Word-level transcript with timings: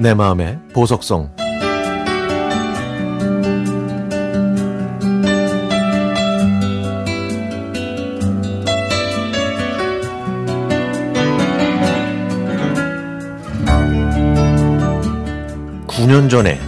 내 0.00 0.14
마음의 0.14 0.58
보석성 0.72 1.30
9년 15.86 16.30
전에 16.30 16.58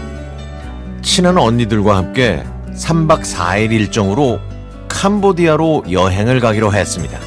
친한 1.01 1.39
언니들과 1.39 1.97
함께 1.97 2.45
3박 2.75 3.23
4일 3.23 3.73
일정으로 3.73 4.41
캄보디아로 4.89 5.85
여행을 5.91 6.41
가기로 6.41 6.75
했습니다. 6.75 7.19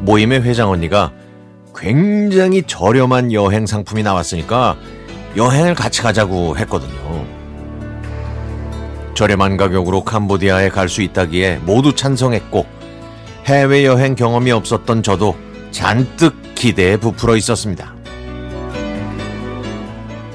모임의 0.00 0.42
회장 0.42 0.68
언니가 0.68 1.10
굉장히 1.76 2.62
저렴한 2.62 3.32
여행 3.32 3.66
상품이 3.66 4.02
나왔으니까 4.02 4.76
여행을 5.36 5.74
같이 5.74 6.02
가자고 6.02 6.56
했거든요. 6.56 7.26
저렴한 9.14 9.56
가격으로 9.56 10.04
캄보디아에 10.04 10.68
갈 10.70 10.88
수 10.88 11.02
있다기에 11.02 11.60
모두 11.64 11.94
찬성했고 11.94 12.66
해외여행 13.46 14.14
경험이 14.14 14.52
없었던 14.52 15.02
저도 15.02 15.36
잔뜩 15.70 16.54
기대에 16.54 16.96
부풀어 16.96 17.36
있었습니다. 17.36 17.94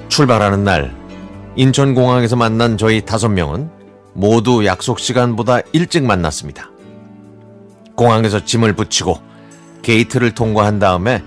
출발하는 0.10 0.64
날 0.64 0.96
인천공항에서 1.56 2.36
만난 2.36 2.78
저희 2.78 3.02
다섯 3.02 3.30
명은 3.30 3.70
모두 4.14 4.66
약속 4.66 5.00
시간보다 5.00 5.60
일찍 5.74 6.04
만났습니다. 6.04 6.70
공항에서 7.96 8.44
짐을 8.44 8.74
붙이고 8.74 9.31
게이트를 9.82 10.32
통과한 10.32 10.80
다음에 10.80 11.24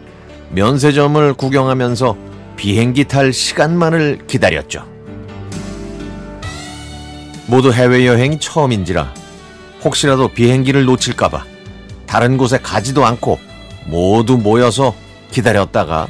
면세점을 0.50 1.34
구경하면서 1.34 2.16
비행기 2.56 3.04
탈 3.04 3.32
시간만을 3.32 4.26
기다렸죠. 4.26 4.86
모두 7.46 7.72
해외여행이 7.72 8.38
처음인지라 8.40 9.12
혹시라도 9.84 10.28
비행기를 10.28 10.84
놓칠까봐 10.84 11.44
다른 12.06 12.36
곳에 12.36 12.58
가지도 12.58 13.04
않고 13.04 13.38
모두 13.86 14.38
모여서 14.38 14.94
기다렸다가 15.30 16.08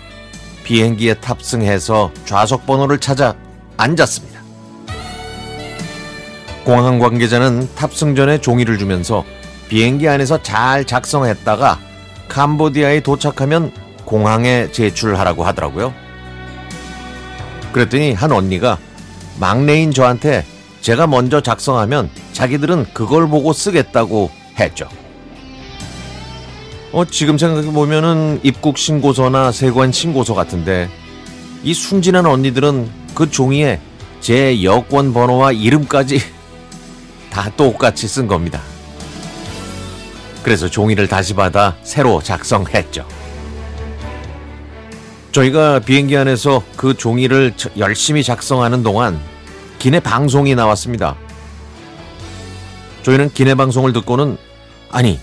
비행기에 0.65 1.15
탑승해서 1.15 2.13
좌석 2.25 2.67
번호를 2.67 2.99
찾아 2.99 3.35
앉았습니다. 3.77 4.41
공항 6.65 6.99
관계자는 6.99 7.69
탑승 7.75 8.15
전에 8.15 8.41
종이를 8.41 8.79
주면서 8.79 9.25
비행기 9.69 10.09
안에서 10.09 10.43
잘 10.43 10.85
작성했다가 10.85 11.79
캄보디아에 12.35 12.99
도착하면 12.99 13.71
공항에 14.05 14.69
제출하라고 14.73 15.45
하더라고요. 15.45 15.95
그랬더니 17.73 18.13
한 18.13 18.33
언니가 18.33 18.77
막내인 19.39 19.93
저한테 19.93 20.45
제가 20.81 21.07
먼저 21.07 21.41
작성하면 21.41 22.11
자기들은 22.33 22.87
그걸 22.93 23.29
보고 23.29 23.53
쓰겠다고 23.53 24.31
했죠. 24.59 24.89
어, 26.91 27.05
지금 27.05 27.39
생각해 27.39 27.71
보면은 27.71 28.41
입국 28.43 28.79
신고서나 28.79 29.53
세관 29.53 29.93
신고서 29.93 30.35
같은데 30.35 30.91
이 31.63 31.73
순진한 31.73 32.27
언니들은 32.27 32.91
그 33.15 33.31
종이에 33.31 33.81
제 34.21 34.65
여권 34.65 35.15
번호와 35.15 35.53
이름까지 35.53 36.19
다 37.31 37.49
똑같이 37.57 38.09
쓴 38.09 38.27
겁니다. 38.27 38.61
그래서 40.45 40.69
종이를 40.69 41.09
다시 41.09 41.35
받아 41.35 41.75
새로 41.83 42.23
작성했죠. 42.23 43.09
저희가 45.33 45.81
비행기 45.81 46.17
안에서 46.17 46.63
그 46.77 46.95
종이를 46.95 47.55
열심히 47.79 48.23
작성하는 48.23 48.83
동안 48.83 49.19
기내 49.79 49.99
방송이 50.01 50.55
나왔습니다. 50.55 51.17
저희는 53.03 53.31
기내 53.33 53.55
방송을 53.55 53.93
듣고는 53.95 54.37
아니 54.91 55.19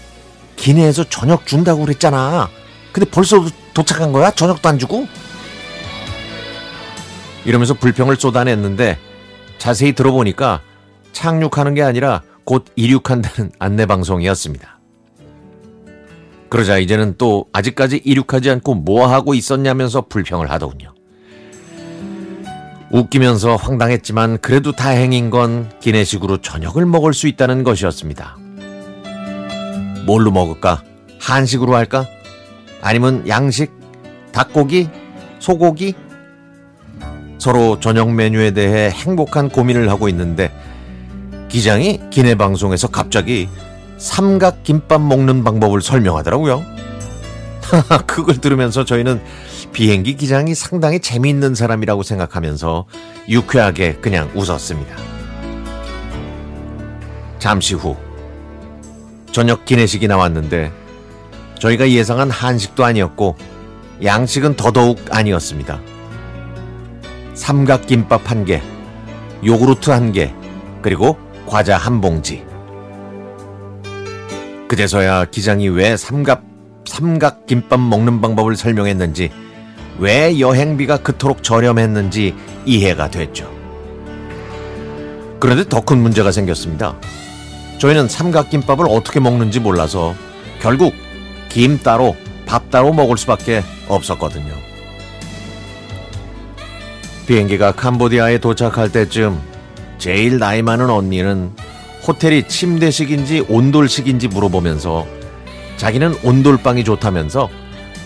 기내에서 0.56 1.04
저녁 1.06 1.46
준다고 1.46 1.86
그랬잖아. 1.86 2.50
근데 2.92 3.10
벌써 3.10 3.46
도착한 3.74 4.12
거야? 4.12 4.32
저녁도 4.32 4.68
안 4.68 4.80
주고? 4.80 5.08
이러면서 7.46 7.76
불평을 7.76 8.18
쏟아냈는데 8.18 8.98
자세히 9.60 9.94
들어보니까 9.94 10.62
착륙하는 11.14 11.76
게 11.76 11.84
아니라 11.84 12.24
곧 12.44 12.66
이륙한다는 12.76 13.52
안내 13.60 13.86
방송이었습니다. 13.86 14.81
그러자 16.52 16.80
이제는 16.80 17.16
또 17.18 17.46
아직까지 17.54 18.02
이륙하지 18.04 18.50
않고 18.50 18.76
뭐 18.76 19.08
하고 19.08 19.34
있었냐면서 19.34 20.02
불평을 20.02 20.52
하더군요. 20.52 20.94
웃기면서 22.92 23.56
황당했지만 23.56 24.40
그래도 24.40 24.74
다행인 24.74 25.30
건 25.30 25.72
기내식으로 25.80 26.42
저녁을 26.42 26.86
먹을 26.86 27.14
수 27.14 27.28
있다는 27.28 27.64
것이었습니다. 27.64 28.38
뭘로 30.06 30.30
먹을까? 30.32 30.84
한식으로 31.22 31.74
할까? 31.74 32.06
아니면 32.82 33.26
양식? 33.30 33.72
닭고기? 34.34 34.90
소고기? 35.40 35.94
서로 37.38 37.80
저녁 37.80 38.14
메뉴에 38.14 38.52
대해 38.52 38.90
행복한 38.90 39.48
고민을 39.48 39.90
하고 39.90 40.10
있는데 40.10 40.52
기장이 41.48 42.02
기내 42.10 42.36
방송에서 42.36 42.90
갑자기 42.90 43.48
삼각 44.02 44.64
김밥 44.64 45.00
먹는 45.00 45.44
방법을 45.44 45.84
설명하더라고요. 45.84 46.66
그걸 48.08 48.42
들으면서 48.42 48.84
저희는 48.84 49.22
비행기 49.72 50.16
기장이 50.16 50.56
상당히 50.56 51.00
재미있는 51.00 51.54
사람이라고 51.54 52.02
생각하면서 52.02 52.86
유쾌하게 53.30 53.98
그냥 54.02 54.32
웃었습니다. 54.34 54.96
잠시 57.38 57.76
후 57.76 57.96
저녁 59.32 59.66
기내식이 59.66 60.08
나왔는데 60.08 60.72
저희가 61.60 61.92
예상한 61.92 62.32
한식도 62.32 62.84
아니었고 62.84 63.36
양식은 64.04 64.56
더더욱 64.56 64.98
아니었습니다. 65.12 65.80
삼각김밥 67.36 68.32
한 68.32 68.46
개, 68.46 68.64
요구르트 69.46 69.92
한 69.92 70.12
개, 70.12 70.34
그리고 70.82 71.18
과자 71.46 71.78
한 71.78 72.02
봉지. 72.02 72.51
그제서야 74.72 75.26
기장이 75.26 75.68
왜 75.68 75.98
삼각, 75.98 76.46
삼각김밥 76.86 77.78
먹는 77.78 78.22
방법을 78.22 78.56
설명했는지, 78.56 79.30
왜 80.00 80.40
여행비가 80.40 80.96
그토록 80.96 81.44
저렴했는지 81.44 82.34
이해가 82.66 83.12
됐죠. 83.12 83.52
그런데 85.42 85.68
더 85.68 85.82
큰 85.82 85.98
문제가 86.02 86.32
생겼습니다. 86.32 86.96
저희는 87.80 88.08
삼각김밥을 88.08 88.86
어떻게 88.88 89.20
먹는지 89.20 89.60
몰라서 89.60 90.16
결국 90.62 90.94
김 91.50 91.78
따로 91.78 92.16
밥 92.46 92.72
따로 92.72 92.94
먹을 92.94 93.18
수밖에 93.18 93.64
없었거든요. 93.90 94.54
비행기가 97.28 97.74
캄보디아에 97.74 98.38
도착할 98.38 98.90
때쯤 98.90 99.38
제일 99.98 100.40
나이 100.40 100.62
많은 100.62 100.90
언니는 100.90 101.52
호텔이 102.08 102.48
침대식인지 102.48 103.46
온돌식인지 103.48 104.28
물어보면서 104.30 105.06
자기는 105.78 106.16
온돌방이 106.24 106.84
좋다면서 106.84 107.50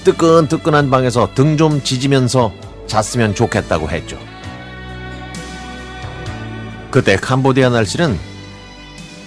뜨끈뜨끈한 0.03 0.89
방에서 0.89 1.33
등 1.33 1.57
좀 1.57 1.81
지지면서 1.81 2.51
잤으면 2.87 3.33
좋겠다고 3.35 3.89
했죠. 3.89 4.17
그때 6.91 7.15
캄보디아 7.15 7.69
날씨는 7.69 8.17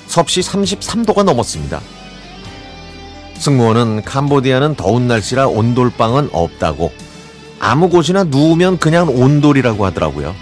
섭씨 0.06 0.40
33도가 0.40 1.24
넘었습니다. 1.24 1.80
승무원은 3.38 4.02
캄보디아는 4.04 4.74
더운 4.74 5.06
날씨라 5.08 5.48
온돌방은 5.48 6.30
없다고 6.32 6.92
아무 7.60 7.88
곳이나 7.88 8.24
누우면 8.24 8.78
그냥 8.78 9.08
온돌이라고 9.08 9.84
하더라고요. 9.86 10.34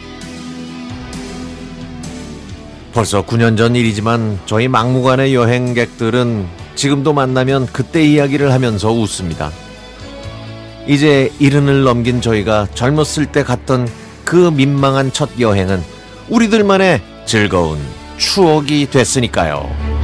벌써 2.96 3.20
9년 3.20 3.58
전 3.58 3.76
일이지만 3.76 4.40
저희 4.46 4.68
막무가내 4.68 5.34
여행객들은 5.34 6.46
지금도 6.76 7.12
만나면 7.12 7.66
그때 7.66 8.02
이야기를 8.02 8.54
하면서 8.54 8.90
웃습니다. 8.90 9.52
이제 10.86 11.30
이른을 11.38 11.82
넘긴 11.82 12.22
저희가 12.22 12.68
젊었을 12.72 13.26
때 13.26 13.42
갔던 13.42 13.86
그 14.24 14.50
민망한 14.50 15.12
첫 15.12 15.28
여행은 15.38 15.82
우리들만의 16.30 17.02
즐거운 17.26 17.78
추억이 18.16 18.88
됐으니까요. 18.88 19.95